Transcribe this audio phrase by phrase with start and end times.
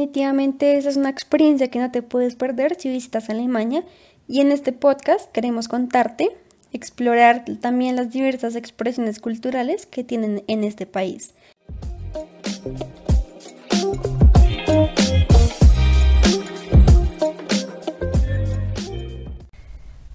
[0.00, 3.84] Definitivamente esa es una experiencia que no te puedes perder si visitas Alemania
[4.26, 6.30] y en este podcast queremos contarte,
[6.72, 11.34] explorar también las diversas expresiones culturales que tienen en este país.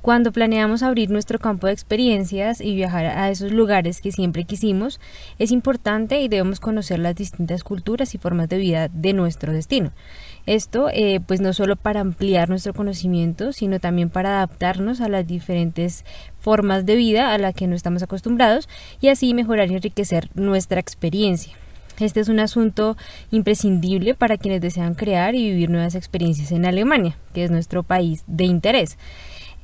[0.05, 4.99] Cuando planeamos abrir nuestro campo de experiencias y viajar a esos lugares que siempre quisimos,
[5.39, 9.93] es importante y debemos conocer las distintas culturas y formas de vida de nuestro destino.
[10.45, 15.25] Esto, eh, pues no solo para ampliar nuestro conocimiento, sino también para adaptarnos a las
[15.25, 16.05] diferentes
[16.39, 18.69] formas de vida a las que no estamos acostumbrados
[19.01, 21.55] y así mejorar y enriquecer nuestra experiencia.
[21.99, 22.97] Este es un asunto
[23.31, 28.23] imprescindible para quienes desean crear y vivir nuevas experiencias en Alemania, que es nuestro país
[28.27, 28.97] de interés.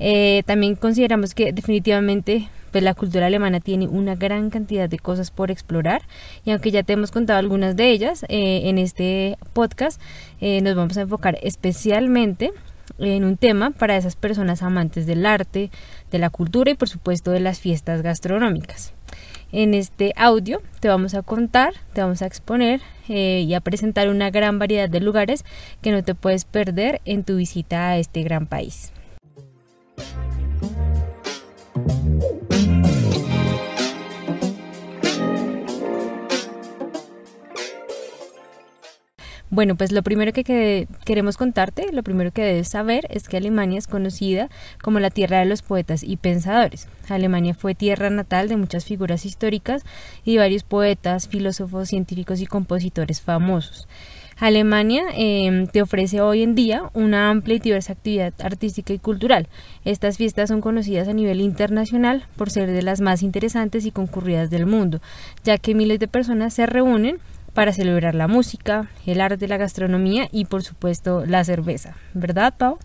[0.03, 5.30] Eh, también consideramos que definitivamente pues, la cultura alemana tiene una gran cantidad de cosas
[5.30, 6.02] por explorar
[6.43, 10.02] y aunque ya te hemos contado algunas de ellas eh, en este podcast,
[10.39, 12.52] eh, nos vamos a enfocar especialmente
[12.97, 15.70] en un tema para esas personas amantes del arte,
[16.09, 18.93] de la cultura y por supuesto de las fiestas gastronómicas.
[19.52, 24.31] En este audio te vamos a contar, te vamos a exponer y a presentar una
[24.31, 25.43] gran variedad de lugares
[25.81, 28.93] que no te puedes perder en tu visita a este gran país.
[39.54, 43.80] Bueno, pues lo primero que, queremos contarte, lo primero que debes saber es que Alemania
[43.80, 44.50] es conocida
[44.82, 46.88] como la tierra de los poetas y pensadores.
[47.10, 49.83] Alemania fue tierra natal de muchas figuras históricas
[50.23, 53.89] y de varios poetas, filósofos, científicos y compositores famosos.
[54.37, 59.47] Alemania em, te ofrece hoy en día una amplia y diversa actividad artística y cultural.
[59.86, 64.49] Estas fiestas son conocidas a nivel internacional por ser de las más interesantes y concurridas
[64.49, 64.99] del mundo,
[65.43, 67.20] ya que miles de personas se reúnen
[67.53, 71.95] para celebrar la música, el arte, la gastronomía y por supuesto la cerveza.
[72.14, 72.77] ¿Verdad, Pau?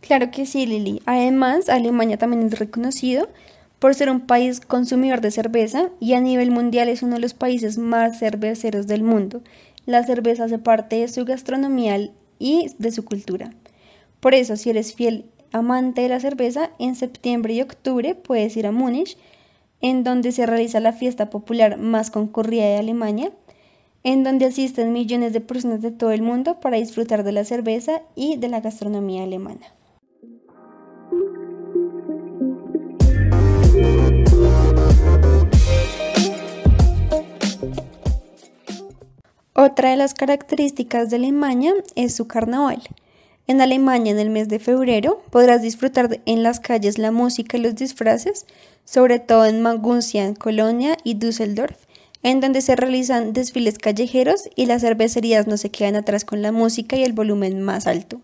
[0.00, 1.00] Claro que sí, Lili.
[1.06, 3.28] Además, Alemania también es reconocido
[3.78, 7.34] por ser un país consumidor de cerveza y a nivel mundial es uno de los
[7.34, 9.42] países más cerveceros del mundo.
[9.86, 13.52] La cerveza hace parte de su gastronomía y de su cultura.
[14.20, 18.66] Por eso, si eres fiel amante de la cerveza, en septiembre y octubre puedes ir
[18.66, 19.18] a Múnich,
[19.80, 23.32] en donde se realiza la fiesta popular más concurrida de Alemania
[24.04, 28.02] en donde asisten millones de personas de todo el mundo para disfrutar de la cerveza
[28.14, 29.66] y de la gastronomía alemana.
[39.54, 42.82] Otra de las características de Alemania es su carnaval.
[43.46, 47.60] En Alemania, en el mes de febrero, podrás disfrutar en las calles la música y
[47.60, 48.46] los disfraces,
[48.86, 51.76] sobre todo en Maguncia, Colonia y Düsseldorf,
[52.22, 56.50] en donde se realizan desfiles callejeros y las cervecerías no se quedan atrás con la
[56.50, 58.22] música y el volumen más alto.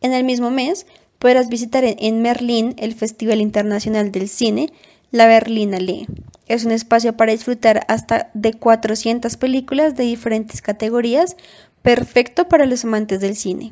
[0.00, 0.86] En el mismo mes
[1.20, 4.72] podrás visitar en Merlín el Festival Internacional del Cine,
[5.12, 6.06] la Berlinale.
[6.46, 11.36] Es un espacio para disfrutar hasta de 400 películas de diferentes categorías,
[11.82, 13.70] perfecto para los amantes del cine.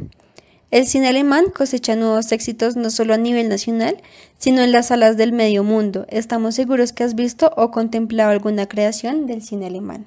[0.70, 3.98] El cine alemán cosecha nuevos éxitos no solo a nivel nacional,
[4.38, 6.06] sino en las salas del medio mundo.
[6.08, 10.06] Estamos seguros que has visto o contemplado alguna creación del cine alemán.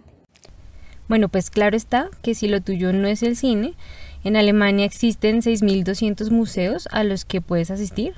[1.08, 3.76] Bueno, pues claro está que si lo tuyo no es el cine,
[4.24, 8.16] en Alemania existen 6.200 museos a los que puedes asistir,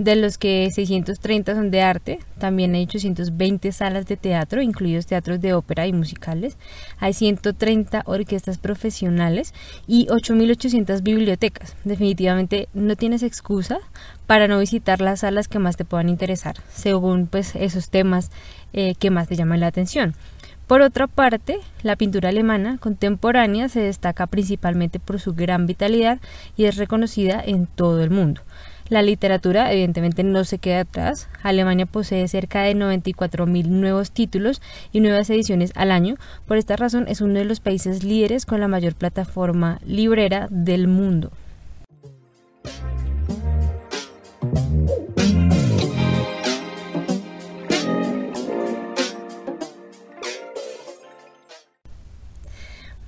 [0.00, 5.42] de los que 630 son de arte, también hay 820 salas de teatro, incluidos teatros
[5.42, 6.56] de ópera y musicales,
[6.98, 9.52] hay 130 orquestas profesionales
[9.86, 11.76] y 8.800 bibliotecas.
[11.84, 13.76] Definitivamente no tienes excusa
[14.26, 18.30] para no visitar las salas que más te puedan interesar, según pues esos temas
[18.72, 20.14] eh, que más te llaman la atención.
[20.66, 26.20] Por otra parte, la pintura alemana contemporánea se destaca principalmente por su gran vitalidad
[26.56, 28.40] y es reconocida en todo el mundo.
[28.90, 31.28] La literatura evidentemente no se queda atrás.
[31.44, 34.60] Alemania posee cerca de 94.000 nuevos títulos
[34.90, 36.16] y nuevas ediciones al año.
[36.48, 40.88] Por esta razón es uno de los países líderes con la mayor plataforma librera del
[40.88, 41.30] mundo.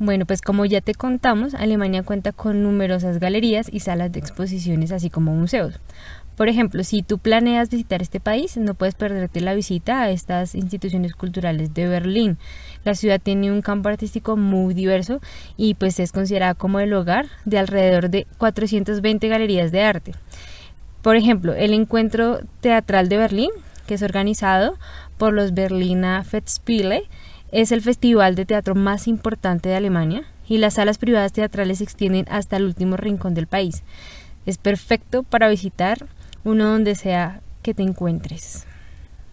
[0.04, 4.90] Bueno, pues como ya te contamos, Alemania cuenta con numerosas galerías y salas de exposiciones,
[4.90, 5.78] así como museos.
[6.36, 10.56] Por ejemplo, si tú planeas visitar este país, no puedes perderte la visita a estas
[10.56, 12.36] instituciones culturales de Berlín.
[12.82, 15.20] La ciudad tiene un campo artístico muy diverso
[15.56, 20.14] y pues es considerada como el hogar de alrededor de 420 galerías de arte.
[21.00, 23.50] Por ejemplo, el encuentro teatral de Berlín,
[23.86, 24.74] que es organizado
[25.16, 27.04] por los Berliner Festspiele,
[27.52, 31.84] es el festival de teatro más importante de Alemania y las salas privadas teatrales se
[31.84, 33.82] extienden hasta el último rincón del país.
[34.46, 36.08] Es perfecto para visitar
[36.44, 38.64] uno donde sea que te encuentres.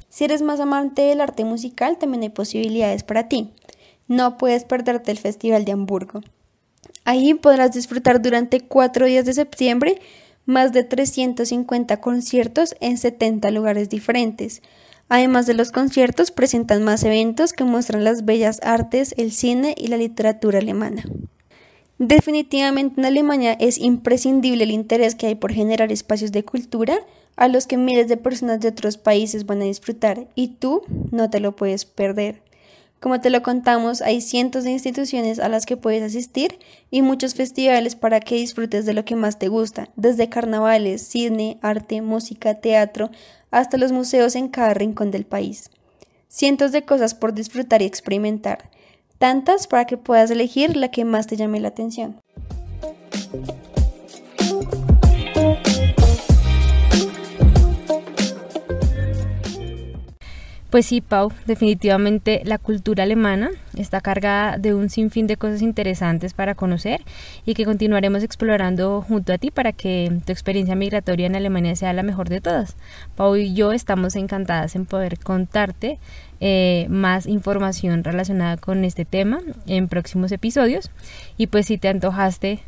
[0.09, 3.51] Si eres más amante del arte musical, también hay posibilidades para ti.
[4.07, 6.21] No puedes perderte el Festival de Hamburgo.
[7.05, 9.99] Ahí podrás disfrutar durante cuatro días de septiembre
[10.45, 14.61] más de 350 conciertos en 70 lugares diferentes,
[15.09, 19.87] Además de los conciertos, presentan más eventos que muestran las bellas artes, el cine y
[19.87, 21.03] la literatura alemana.
[21.97, 26.99] Definitivamente en Alemania es imprescindible el interés que hay por generar espacios de cultura
[27.35, 31.29] a los que miles de personas de otros países van a disfrutar y tú no
[31.29, 32.41] te lo puedes perder.
[32.99, 36.59] Como te lo contamos, hay cientos de instituciones a las que puedes asistir
[36.91, 41.59] y muchos festivales para que disfrutes de lo que más te gusta, desde carnavales, cine,
[41.61, 43.09] arte, música, teatro,
[43.51, 45.69] hasta los museos en cada rincón del país.
[46.27, 48.69] Cientos de cosas por disfrutar y experimentar,
[49.17, 52.19] tantas para que puedas elegir la que más te llame la atención.
[60.69, 66.35] Pues sí, Pau, definitivamente la cultura alemana está cargada de un sinfín de cosas interesantes
[66.35, 67.01] para conocer
[67.43, 71.91] y que continuaremos explorando junto a ti para que tu experiencia migratoria en Alemania sea
[71.93, 72.75] la mejor de todas.
[73.15, 75.97] Pau y yo estamos encantadas en poder contarte
[76.39, 80.91] eh, más información relacionada con este tema en próximos episodios
[81.35, 82.59] y pues si te antojaste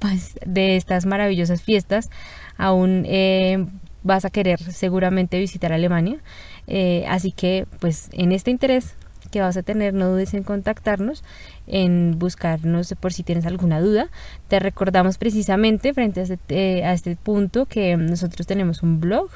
[0.00, 2.10] pues, de estas maravillosas fiestas,
[2.58, 3.64] aún eh,
[4.04, 6.18] vas a querer seguramente visitar Alemania.
[6.66, 8.94] Eh, así que pues en este interés
[9.30, 11.24] que vas a tener, no dudes en contactarnos,
[11.66, 14.08] en buscarnos por si tienes alguna duda.
[14.48, 19.30] Te recordamos precisamente frente a este, eh, a este punto que nosotros tenemos un blog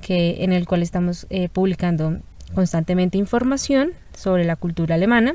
[0.00, 2.20] que, en el cual estamos eh, publicando
[2.54, 5.34] constantemente información sobre la cultura alemana.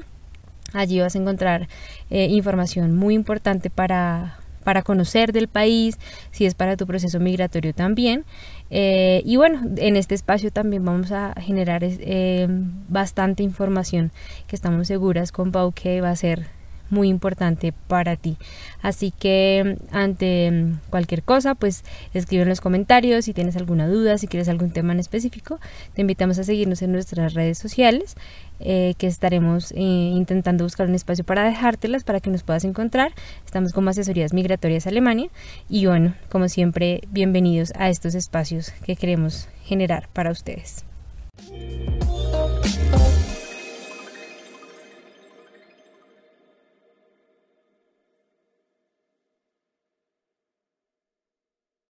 [0.74, 1.68] Allí vas a encontrar
[2.10, 4.38] información muy importante para,
[4.68, 5.98] para conocer del país,
[6.32, 8.26] si es para tu proceso migratorio también.
[8.70, 12.48] Eh, y bueno, en este espacio también vamos a generar eh,
[12.90, 14.12] bastante información
[14.46, 16.57] que estamos seguras con Pau que va a ser
[16.90, 18.38] muy importante para ti.
[18.82, 24.28] Así que ante cualquier cosa, pues escribe en los comentarios si tienes alguna duda, si
[24.28, 25.60] quieres algún tema en específico.
[25.94, 28.16] Te invitamos a seguirnos en nuestras redes sociales,
[28.60, 33.12] eh, que estaremos eh, intentando buscar un espacio para dejártelas para que nos puedas encontrar.
[33.46, 35.30] Estamos como Asesorías Migratorias Alemania
[35.70, 40.86] y bueno, como siempre, bienvenidos a estos espacios que queremos generar para ustedes.